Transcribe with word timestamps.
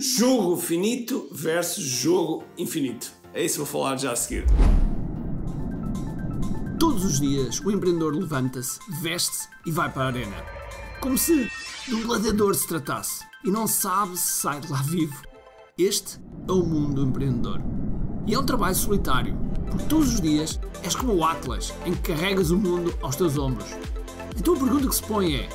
Jogo 0.00 0.56
finito 0.56 1.28
versus 1.30 1.84
jogo 1.84 2.42
infinito. 2.56 3.12
É 3.34 3.44
isso 3.44 3.56
que 3.56 3.70
vou 3.70 3.82
falar 3.82 3.98
já 3.98 4.12
a 4.12 4.16
seguir. 4.16 4.46
Todos 6.78 7.04
os 7.04 7.20
dias 7.20 7.60
o 7.60 7.70
empreendedor 7.70 8.14
levanta-se, 8.14 8.80
veste-se 9.02 9.46
e 9.66 9.70
vai 9.70 9.92
para 9.92 10.04
a 10.04 10.06
arena. 10.06 10.36
Como 11.02 11.18
se 11.18 11.50
de 11.86 11.94
um 11.94 12.06
gladiador 12.06 12.54
se 12.54 12.66
tratasse 12.66 13.26
e 13.44 13.50
não 13.50 13.66
sabe 13.66 14.16
se 14.16 14.40
sai 14.40 14.60
de 14.60 14.72
lá 14.72 14.80
vivo. 14.80 15.22
Este 15.76 16.18
é 16.48 16.52
o 16.52 16.64
mundo 16.64 16.94
do 16.94 17.10
empreendedor. 17.10 17.60
E 18.26 18.32
é 18.32 18.38
um 18.38 18.46
trabalho 18.46 18.74
solitário, 18.74 19.36
porque 19.68 19.84
todos 19.84 20.14
os 20.14 20.20
dias 20.22 20.58
és 20.82 20.94
como 20.94 21.12
o 21.12 21.22
Atlas, 21.22 21.74
em 21.84 21.92
que 21.92 22.14
carregas 22.14 22.50
o 22.50 22.56
mundo 22.56 22.94
aos 23.02 23.16
teus 23.16 23.36
ombros. 23.36 23.68
Então 24.34 24.54
a 24.54 24.58
pergunta 24.58 24.88
que 24.88 24.94
se 24.94 25.02
põe 25.02 25.34
é: 25.34 25.48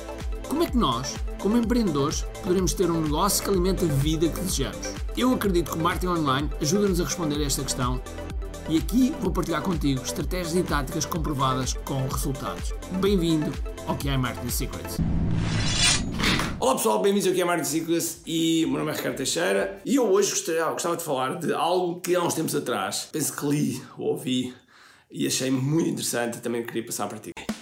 como 0.48 0.62
é 0.62 0.66
que 0.66 0.76
nós, 0.76 1.16
como 1.38 1.56
empreendedores, 1.56 2.22
poderemos 2.42 2.72
ter 2.72 2.90
um 2.90 3.00
negócio 3.00 3.42
que 3.42 3.50
alimente 3.50 3.84
a 3.84 3.88
vida 3.88 4.28
que 4.28 4.40
desejamos? 4.40 4.94
Eu 5.16 5.32
acredito 5.32 5.72
que 5.72 5.78
o 5.78 5.80
marketing 5.80 6.06
online 6.06 6.50
ajuda-nos 6.60 7.00
a 7.00 7.04
responder 7.04 7.36
a 7.36 7.46
esta 7.46 7.62
questão 7.62 8.00
e 8.68 8.78
aqui 8.78 9.14
vou 9.20 9.30
partilhar 9.30 9.62
contigo 9.62 10.02
estratégias 10.02 10.54
e 10.54 10.62
táticas 10.62 11.04
comprovadas 11.04 11.72
com 11.84 12.06
resultados. 12.08 12.72
Bem-vindo 13.00 13.52
ao 13.86 13.96
é 14.06 14.16
Marketing 14.16 14.50
Secrets. 14.50 14.98
Olá 16.58 16.74
pessoal, 16.74 17.02
bem-vindos 17.02 17.26
ao 17.26 17.34
é 17.34 17.44
Marketing 17.44 17.70
Secrets 17.70 18.20
e 18.26 18.64
o 18.64 18.68
meu 18.68 18.78
nome 18.78 18.92
é 18.92 18.94
Ricardo 18.94 19.16
Teixeira 19.16 19.80
e 19.84 19.96
eu 19.96 20.10
hoje 20.10 20.30
gostaria, 20.30 20.64
gostava 20.70 20.96
de 20.96 21.02
falar 21.02 21.38
de 21.38 21.52
algo 21.52 22.00
que 22.00 22.14
há 22.14 22.22
uns 22.22 22.34
tempos 22.34 22.54
atrás 22.54 23.08
penso 23.12 23.36
que 23.36 23.46
li 23.46 23.82
ou 23.98 24.08
ouvi 24.08 24.54
e 25.10 25.26
achei 25.26 25.50
muito 25.50 25.90
interessante 25.90 26.38
e 26.38 26.40
também 26.40 26.64
queria 26.64 26.84
passar 26.84 27.08
para 27.08 27.18
ti. 27.18 27.32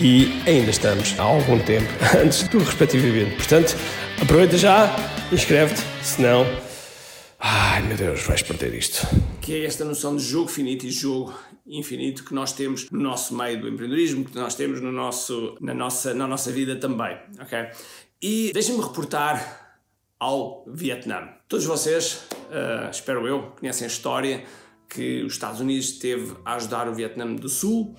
e 0.00 0.42
ainda 0.46 0.70
estamos 0.70 1.18
há 1.18 1.22
algum 1.22 1.58
tempo 1.58 1.88
antes 2.22 2.46
do 2.48 2.58
respectivo 2.58 3.06
evento. 3.06 3.36
Portanto, 3.36 3.74
aproveita 4.20 4.58
já, 4.58 4.94
inscreve-te, 5.32 5.80
senão. 6.02 6.44
Ai 7.38 7.82
meu 7.82 7.96
Deus, 7.96 8.22
vais 8.24 8.42
perder 8.42 8.74
isto. 8.74 9.06
Que 9.40 9.54
é 9.54 9.64
esta 9.64 9.84
noção 9.84 10.16
de 10.16 10.22
jogo 10.22 10.48
finito 10.48 10.84
e 10.86 10.90
jogo 10.90 11.34
infinito 11.66 12.24
que 12.24 12.34
nós 12.34 12.52
temos 12.52 12.90
no 12.90 13.00
nosso 13.00 13.34
meio 13.36 13.60
do 13.60 13.68
empreendedorismo, 13.68 14.24
que 14.24 14.36
nós 14.36 14.54
temos 14.54 14.80
no 14.80 14.92
nosso, 14.92 15.56
na, 15.60 15.74
nossa, 15.74 16.12
na 16.12 16.26
nossa 16.26 16.52
vida 16.52 16.76
também, 16.76 17.16
ok? 17.40 17.68
E 18.22 18.50
deixem-me 18.52 18.82
reportar 18.82 19.80
ao 20.18 20.64
Vietnã. 20.68 21.28
Todos 21.48 21.64
vocês, 21.64 22.26
uh, 22.32 22.90
espero 22.90 23.26
eu, 23.26 23.52
conhecem 23.58 23.84
a 23.84 23.88
história 23.88 24.44
que 24.88 25.22
os 25.22 25.32
Estados 25.34 25.60
Unidos 25.60 25.92
teve 25.92 26.34
a 26.44 26.54
ajudar 26.54 26.88
o 26.88 26.94
Vietnã 26.94 27.26
do 27.34 27.48
Sul 27.48 27.96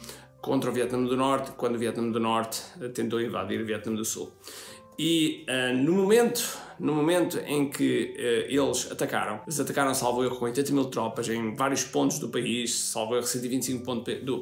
contra 0.47 0.69
o 0.69 0.73
Vietnã 0.73 1.03
do 1.03 1.17
Norte, 1.17 1.51
quando 1.57 1.75
o 1.75 1.77
Vietnã 1.77 2.09
do 2.09 2.21
Norte 2.21 2.63
uh, 2.81 2.87
tentou 2.87 3.19
invadir 3.19 3.59
o 3.59 3.65
Vietnã 3.65 3.93
do 3.93 4.05
Sul. 4.05 4.31
E 4.97 5.45
uh, 5.49 5.75
no 5.75 5.91
momento 5.91 6.41
no 6.79 6.93
momento 6.93 7.39
em 7.39 7.69
que 7.69 8.15
uh, 8.15 8.51
eles 8.51 8.89
atacaram, 8.89 9.41
eles 9.45 9.59
atacaram, 9.59 9.93
salvo 9.93 10.23
erro, 10.23 10.37
com 10.37 10.45
80 10.45 10.71
mil 10.71 10.85
tropas 10.85 11.27
em 11.27 11.53
vários 11.53 11.83
pontos 11.83 12.17
do 12.19 12.29
país, 12.29 12.73
salvo 12.73 13.15
erro, 13.15 13.25
125 13.25 13.83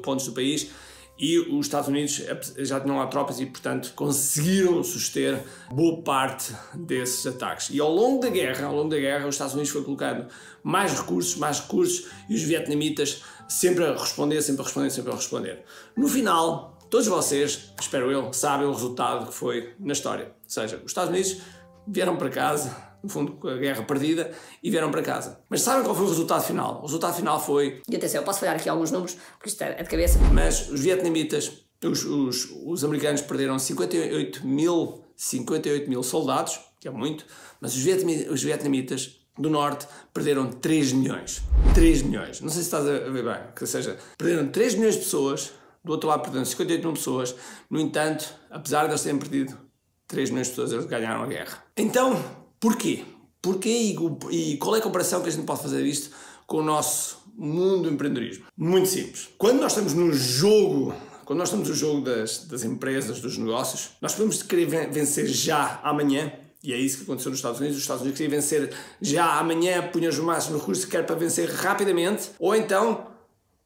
pontos 0.01 0.27
do 0.27 0.33
país, 0.33 0.69
e 1.17 1.39
os 1.39 1.65
Estados 1.65 1.87
Unidos 1.87 2.21
já 2.57 2.79
tinham 2.79 2.97
lá 2.97 3.07
tropas 3.07 3.39
e, 3.39 3.45
portanto, 3.45 3.93
conseguiram 3.95 4.83
suster 4.83 5.41
boa 5.71 6.01
parte 6.01 6.53
desses 6.73 7.25
ataques. 7.25 7.69
E 7.69 7.79
ao 7.79 7.89
longo 7.89 8.21
da 8.21 8.29
guerra, 8.29 8.67
ao 8.67 8.75
longo 8.75 8.89
da 8.89 8.99
guerra, 8.99 9.25
os 9.25 9.35
Estados 9.35 9.53
Unidos 9.53 9.71
foi 9.71 9.83
colocando 9.83 10.27
mais 10.61 10.93
recursos, 10.93 11.35
mais 11.37 11.59
recursos, 11.61 12.07
e 12.29 12.35
os 12.35 12.41
vietnamitas 12.41 13.23
sempre 13.47 13.85
a 13.85 13.93
responder, 13.93 14.41
sempre 14.41 14.61
a 14.61 14.65
responder, 14.65 14.89
sempre 14.89 15.11
a 15.11 15.15
responder. 15.15 15.63
No 15.95 16.07
final, 16.07 16.77
todos 16.89 17.07
vocês, 17.07 17.71
espero 17.79 18.11
eu, 18.11 18.33
sabem 18.33 18.67
o 18.67 18.71
resultado 18.71 19.27
que 19.27 19.33
foi 19.33 19.73
na 19.79 19.93
história. 19.93 20.25
Ou 20.25 20.49
seja, 20.49 20.77
os 20.77 20.91
Estados 20.91 21.11
Unidos 21.11 21.37
vieram 21.87 22.17
para 22.17 22.29
casa, 22.29 22.75
no 23.05 23.09
fundo, 23.09 23.33
com 23.33 23.47
a 23.47 23.55
guerra 23.55 23.83
perdida, 23.83 24.31
e 24.61 24.71
vieram 24.71 24.89
para 24.89 25.01
casa. 25.01 25.39
Mas 25.47 25.61
sabem 25.61 25.83
qual 25.83 25.95
foi 25.95 26.05
o 26.05 26.09
resultado 26.09 26.43
final? 26.43 26.79
O 26.79 26.85
resultado 26.85 27.15
final 27.15 27.39
foi. 27.39 27.81
E 27.87 27.95
atenção, 27.95 28.21
eu 28.21 28.25
posso 28.25 28.39
falhar 28.39 28.55
aqui 28.55 28.67
alguns 28.67 28.91
números, 28.91 29.15
porque 29.37 29.49
isto 29.49 29.61
é 29.63 29.81
de 29.81 29.89
cabeça. 29.89 30.19
Mas 30.33 30.69
os 30.69 30.81
vietnamitas, 30.81 31.65
os, 31.83 32.03
os, 32.03 32.49
os 32.65 32.83
americanos 32.83 33.21
perderam 33.21 33.57
58 33.59 34.45
mil, 34.45 35.03
58 35.15 35.87
mil 35.87 36.01
soldados, 36.01 36.59
que 36.79 36.87
é 36.87 36.91
muito, 36.91 37.25
mas 37.61 37.75
os, 37.75 37.81
vietnamitas, 37.81 38.33
os 38.33 38.43
vietnamitas 38.43 39.19
do 39.37 39.49
Norte 39.49 39.87
perderam 40.13 40.49
3 40.49 40.93
milhões. 40.93 41.43
3 41.75 42.01
milhões. 42.01 42.41
Não 42.41 42.49
sei 42.49 42.63
se 42.63 42.67
estás 42.67 42.87
a 42.87 43.09
ver 43.09 43.23
bem. 43.23 43.37
Ou 43.61 43.67
seja, 43.67 43.97
perderam 44.17 44.47
3 44.49 44.75
milhões 44.75 44.95
de 44.95 45.01
pessoas, 45.01 45.51
do 45.83 45.91
outro 45.91 46.09
lado 46.09 46.21
perderam 46.23 46.45
58 46.45 46.81
mil 46.81 46.93
pessoas. 46.93 47.35
No 47.69 47.79
entanto, 47.79 48.33
apesar 48.49 48.85
de 48.85 48.91
eles 48.91 49.03
terem 49.03 49.19
perdido 49.19 49.55
3 50.07 50.29
milhões 50.31 50.47
de 50.47 50.53
pessoas, 50.53 50.71
eles 50.71 50.85
ganharam 50.85 51.23
a 51.23 51.27
guerra. 51.27 51.63
Então, 51.77 52.44
porquê? 52.65 53.03
Porquê 53.43 53.69
e, 53.69 53.95
e 54.31 54.57
qual 54.57 54.75
é 54.75 54.79
a 54.79 54.81
comparação 54.81 55.21
que 55.21 55.29
a 55.29 55.31
gente 55.31 55.45
pode 55.45 55.61
fazer 55.61 55.83
disto 55.83 56.09
com 56.47 56.57
o 56.57 56.63
nosso 56.63 57.19
mundo 57.35 57.83
do 57.83 57.93
empreendedorismo? 57.93 58.45
Muito 58.57 58.89
simples. 58.89 59.29
Quando 59.37 59.61
nós 59.61 59.73
estamos 59.73 59.93
no 59.93 60.11
jogo 60.11 60.95
quando 61.25 61.39
nós 61.39 61.49
estamos 61.49 61.69
no 61.69 61.75
jogo 61.75 62.01
das, 62.01 62.45
das 62.45 62.63
empresas, 62.63 63.19
dos 63.19 63.37
negócios, 63.37 63.91
nós 63.99 64.13
podemos 64.13 64.43
querer 64.43 64.89
vencer 64.91 65.27
já 65.27 65.79
amanhã 65.83 66.31
e 66.63 66.73
é 66.73 66.77
isso 66.77 66.97
que 66.97 67.03
aconteceu 67.03 67.29
nos 67.29 67.39
Estados 67.39 67.59
Unidos. 67.59 67.77
Os 67.77 67.83
Estados 67.83 68.01
Unidos 68.01 68.17
queriam 68.17 68.39
vencer 68.39 68.73
já 68.99 69.39
amanhã, 69.39 69.87
punham 69.91 70.09
os 70.09 70.17
máximos 70.17 70.61
recursos 70.61 70.85
que 70.85 70.91
quer 70.91 71.05
para 71.05 71.15
vencer 71.15 71.47
rapidamente. 71.49 72.31
Ou 72.39 72.55
então, 72.55 73.05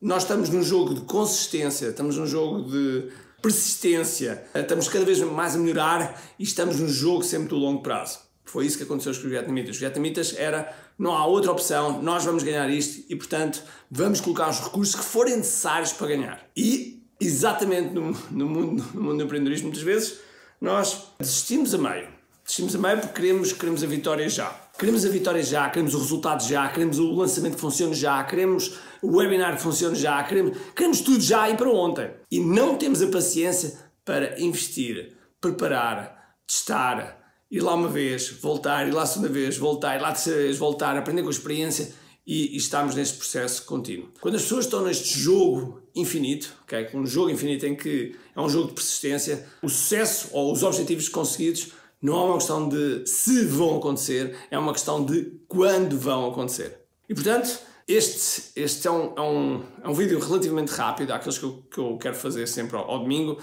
nós 0.02 0.24
estamos 0.24 0.50
num 0.50 0.62
jogo 0.62 0.94
de 0.94 1.02
consistência, 1.02 1.88
estamos 1.88 2.18
num 2.18 2.28
jogo 2.28 2.70
de 2.70 3.10
persistência, 3.42 4.44
estamos 4.54 4.90
cada 4.90 5.06
vez 5.06 5.20
mais 5.22 5.56
a 5.56 5.60
melhorar 5.60 6.22
e 6.38 6.44
estamos 6.44 6.80
num 6.80 6.90
jogo 6.90 7.24
sempre 7.24 7.50
do 7.50 7.56
longo 7.56 7.81
prazo. 7.81 8.29
Foi 8.52 8.66
isso 8.66 8.78
que 8.78 8.84
aconteceu 8.84 9.14
com 9.14 9.20
os 9.20 9.26
vietnamitas. 9.26 9.76
Os 9.76 9.80
vietnamitas 9.80 10.36
era, 10.38 10.76
não 10.98 11.14
há 11.14 11.26
outra 11.26 11.52
opção, 11.52 12.02
nós 12.02 12.26
vamos 12.26 12.44
ganhar 12.44 12.70
isto 12.70 13.06
e, 13.10 13.16
portanto, 13.16 13.64
vamos 13.90 14.20
colocar 14.20 14.50
os 14.50 14.60
recursos 14.60 14.96
que 14.96 15.04
forem 15.04 15.38
necessários 15.38 15.94
para 15.94 16.08
ganhar. 16.08 16.46
E, 16.56 17.04
exatamente 17.20 17.94
no, 17.94 18.12
no, 18.32 18.50
mundo, 18.50 18.86
no 18.94 19.02
mundo 19.02 19.18
do 19.18 19.24
empreendedorismo, 19.24 19.68
muitas 19.68 19.84
vezes, 19.84 20.20
nós 20.60 21.12
desistimos 21.20 21.74
a 21.74 21.78
meio 21.78 22.20
Desistimos 22.50 22.76
a 22.76 22.80
meio 22.80 22.98
porque 22.98 23.22
queremos, 23.22 23.54
queremos 23.54 23.84
a 23.84 23.86
vitória 23.86 24.28
já. 24.28 24.50
Queremos 24.76 25.06
a 25.06 25.10
vitória 25.10 25.44
já, 25.44 25.70
queremos 25.70 25.94
o 25.94 26.00
resultado 26.00 26.44
já, 26.44 26.68
queremos 26.70 26.98
o 26.98 27.12
lançamento 27.12 27.54
que 27.54 27.62
funcione 27.62 27.94
já, 27.94 28.24
queremos 28.24 28.80
o 29.04 29.18
webinar 29.18 29.56
que 29.56 29.62
funcione 29.62 29.96
já, 29.96 30.24
queremos, 30.24 30.57
queremos 30.75 31.01
tudo 31.01 31.22
já 31.22 31.48
e 31.48 31.56
para 31.56 31.69
ontem. 31.69 32.10
E 32.31 32.40
não 32.40 32.75
temos 32.75 33.04
a 33.04 33.07
paciência 33.07 33.78
para 34.04 34.42
investir, 34.42 35.16
preparar, 35.40 36.38
testar, 36.48 37.19
ir 37.50 37.62
lá 37.62 37.74
uma 37.74 37.88
vez, 37.88 38.30
voltar, 38.42 38.88
ir 38.88 38.92
lá 38.92 39.04
a 39.04 39.06
segunda 39.06 39.30
vez, 39.30 39.57
voltar, 39.57 39.98
ir 39.98 40.01
lá 40.01 40.10
a 40.10 40.13
terceira 40.13 40.40
vez, 40.44 40.57
voltar, 40.57 40.96
aprender 40.96 41.22
com 41.22 41.30
a 41.30 41.31
experiência 41.31 41.94
e, 42.25 42.54
e 42.54 42.57
estamos 42.57 42.96
neste 42.96 43.18
processo 43.18 43.66
contínuo. 43.66 44.10
Quando 44.22 44.36
as 44.36 44.44
pessoas 44.44 44.66
estão 44.66 44.84
neste 44.84 45.18
jogo 45.18 45.81
infinito, 45.96 46.54
okay, 46.63 46.88
um 46.94 47.06
jogo 47.06 47.31
infinito 47.31 47.66
em 47.66 47.75
que 47.75 48.16
é 48.36 48.40
um 48.40 48.48
jogo 48.48 48.68
de 48.68 48.74
persistência, 48.74 49.48
o 49.63 49.69
sucesso 49.69 50.30
ou 50.31 50.54
os 50.54 50.62
objetivos 50.62 51.10
conseguidos 51.10 51.72
não 52.01 52.19
é 52.19 52.24
uma 52.25 52.38
questão 52.38 52.69
de 52.69 53.06
se 53.07 53.46
vão 53.46 53.78
acontecer, 53.78 54.38
é 54.51 54.57
uma 54.57 54.72
questão 54.72 55.04
de 55.04 55.40
quando 55.48 55.98
vão 55.98 56.30
acontecer. 56.30 56.80
E 57.10 57.16
portanto, 57.16 57.60
este, 57.88 58.51
este 58.56 58.88
é, 58.88 58.92
um, 58.92 59.13
é, 59.18 59.22
um, 59.22 59.63
é 59.84 59.90
um 59.90 59.94
vídeo 59.94 60.19
relativamente 60.19 60.69
rápido, 60.69 61.12
aqueles 61.12 61.40
que 61.40 61.46
eu, 61.46 61.63
que 61.69 61.78
eu 61.80 61.98
quero 61.98 62.16
fazer 62.16 62.48
sempre 62.48 62.78
ao, 62.78 62.90
ao 62.90 63.00
domingo, 63.00 63.40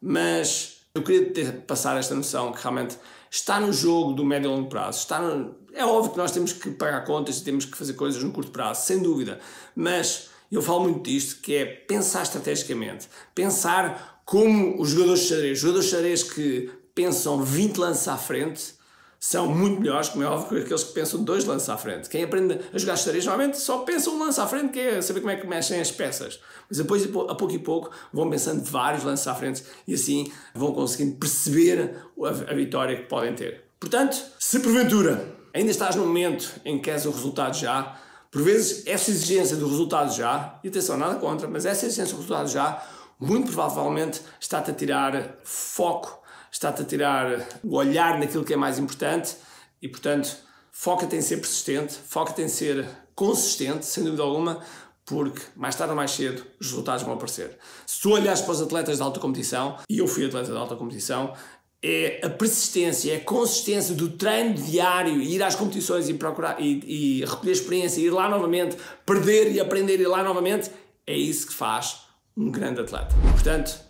mas 0.00 0.79
eu 0.94 1.02
queria 1.02 1.32
ter, 1.32 1.52
passar 1.62 1.96
esta 1.98 2.14
noção 2.14 2.52
que 2.52 2.62
realmente 2.62 2.98
está 3.30 3.60
no 3.60 3.72
jogo 3.72 4.12
do 4.12 4.24
médio 4.24 4.50
e 4.50 4.54
longo 4.54 4.68
prazo, 4.68 4.98
está 4.98 5.20
no, 5.20 5.54
é 5.72 5.84
óbvio 5.84 6.12
que 6.12 6.18
nós 6.18 6.32
temos 6.32 6.52
que 6.52 6.70
pagar 6.70 7.04
contas 7.04 7.38
e 7.38 7.44
temos 7.44 7.64
que 7.64 7.76
fazer 7.76 7.94
coisas 7.94 8.22
no 8.22 8.32
curto 8.32 8.50
prazo, 8.50 8.86
sem 8.86 8.98
dúvida. 8.98 9.38
Mas 9.74 10.30
eu 10.50 10.60
falo 10.60 10.84
muito 10.84 11.08
disto, 11.08 11.40
que 11.40 11.54
é 11.54 11.64
pensar 11.64 12.22
estrategicamente. 12.22 13.08
Pensar 13.34 14.22
como 14.24 14.80
os 14.80 14.90
jogadores 14.90 15.20
de 15.20 15.28
xadrez. 15.28 15.52
Os 15.52 15.60
jogadores 15.60 15.88
de 15.88 15.94
xadrez 15.94 16.22
que 16.24 16.70
pensam 16.94 17.42
20 17.42 17.76
lances 17.76 18.08
à 18.08 18.16
frente 18.16 18.74
são 19.22 19.46
muito 19.46 19.82
melhores, 19.82 20.08
como 20.08 20.24
é 20.24 20.26
óbvio, 20.26 20.48
que 20.48 20.64
aqueles 20.64 20.82
que 20.82 20.94
pensam 20.94 21.22
dois 21.22 21.44
lances 21.44 21.68
à 21.68 21.76
frente. 21.76 22.08
Quem 22.08 22.24
aprende 22.24 22.58
a 22.72 22.78
jogar 22.78 22.96
xadrez 22.96 23.26
normalmente 23.26 23.58
só 23.58 23.80
pensa 23.80 24.08
um 24.08 24.18
lance 24.18 24.40
à 24.40 24.46
frente, 24.46 24.72
que 24.72 24.80
é 24.80 25.02
saber 25.02 25.20
como 25.20 25.30
é 25.30 25.36
que 25.36 25.46
mexem 25.46 25.78
as 25.78 25.90
peças. 25.90 26.40
Mas 26.70 26.78
depois, 26.78 27.04
a 27.04 27.34
pouco 27.34 27.52
e 27.52 27.58
pouco, 27.58 27.90
vão 28.10 28.30
pensando 28.30 28.64
vários 28.64 29.04
lances 29.04 29.28
à 29.28 29.34
frente 29.34 29.62
e 29.86 29.92
assim 29.92 30.32
vão 30.54 30.72
conseguindo 30.72 31.18
perceber 31.18 31.96
a, 32.18 32.54
vitória 32.54 32.96
que 32.96 33.02
podem 33.02 33.34
ter. 33.34 33.64
Portanto, 33.78 34.16
se 34.38 34.58
porventura 34.60 35.36
ainda 35.52 35.70
estás 35.70 35.96
no 35.96 36.06
momento 36.06 36.50
em 36.64 36.78
que 36.78 36.84
queres 36.84 37.04
o 37.04 37.10
resultado 37.10 37.54
já, 37.54 38.00
por 38.30 38.40
vezes 38.40 38.86
essa 38.86 39.10
exigência 39.10 39.54
do 39.54 39.68
resultado 39.68 40.14
já, 40.14 40.58
e 40.64 40.68
atenção, 40.68 40.96
nada 40.96 41.16
contra, 41.16 41.46
mas 41.46 41.66
essa 41.66 41.84
exigência 41.84 42.14
do 42.14 42.22
resultado 42.22 42.48
já, 42.48 42.82
muito 43.18 43.52
provavelmente 43.52 44.22
está-te 44.40 44.70
a 44.70 44.74
tirar 44.74 45.40
foco, 45.44 46.19
está-te 46.50 46.82
a 46.82 46.84
tirar 46.84 47.48
o 47.62 47.76
olhar 47.76 48.18
naquilo 48.18 48.44
que 48.44 48.54
é 48.54 48.56
mais 48.56 48.78
importante 48.78 49.36
e, 49.80 49.88
portanto, 49.88 50.36
foca-te 50.70 51.16
em 51.16 51.20
ser 51.20 51.36
persistente, 51.36 51.94
foca-te 51.94 52.42
em 52.42 52.48
ser 52.48 52.86
consistente, 53.14 53.84
sem 53.86 54.04
dúvida 54.04 54.22
alguma, 54.22 54.60
porque 55.04 55.42
mais 55.56 55.74
tarde 55.74 55.90
ou 55.90 55.96
mais 55.96 56.10
cedo 56.10 56.44
os 56.60 56.68
resultados 56.68 57.02
vão 57.02 57.14
aparecer. 57.14 57.58
Se 57.86 58.00
tu 58.00 58.12
olhares 58.12 58.40
para 58.40 58.52
os 58.52 58.62
atletas 58.62 58.96
de 58.96 59.02
alta 59.02 59.20
competição, 59.20 59.76
e 59.88 59.98
eu 59.98 60.06
fui 60.06 60.24
atleta 60.24 60.50
de 60.50 60.56
alta 60.56 60.76
competição, 60.76 61.34
é 61.82 62.20
a 62.22 62.28
persistência, 62.28 63.12
é 63.12 63.16
a 63.16 63.24
consistência 63.24 63.94
do 63.94 64.10
treino 64.10 64.54
diário, 64.54 65.20
ir 65.20 65.42
às 65.42 65.54
competições 65.54 66.08
e 66.08 66.14
procurar 66.14 66.60
e, 66.60 67.20
e 67.20 67.24
recolher 67.24 67.52
experiência, 67.52 68.00
ir 68.00 68.10
lá 68.10 68.28
novamente, 68.28 68.76
perder 69.06 69.50
e 69.52 69.60
aprender 69.60 69.98
e 69.98 70.02
ir 70.02 70.06
lá 70.06 70.22
novamente, 70.22 70.70
é 71.06 71.16
isso 71.16 71.46
que 71.46 71.54
faz 71.54 72.02
um 72.36 72.50
grande 72.50 72.80
atleta. 72.80 73.14
Portanto, 73.32 73.89